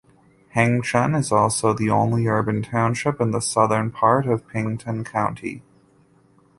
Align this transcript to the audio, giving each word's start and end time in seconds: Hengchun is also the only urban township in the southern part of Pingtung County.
Hengchun 0.55 1.15
is 1.15 1.31
also 1.31 1.73
the 1.73 1.91
only 1.91 2.25
urban 2.25 2.63
township 2.63 3.21
in 3.21 3.29
the 3.29 3.39
southern 3.39 3.91
part 3.91 4.25
of 4.25 4.47
Pingtung 4.47 5.05
County. 5.05 5.61